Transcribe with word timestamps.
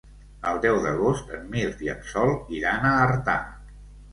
El 0.51 0.55
deu 0.63 0.77
d'agost 0.85 1.29
en 1.39 1.45
Mirt 1.55 1.83
i 1.89 1.91
en 1.95 2.01
Sol 2.15 2.33
iran 2.61 2.89
a 2.93 2.95
Artà. 3.07 3.37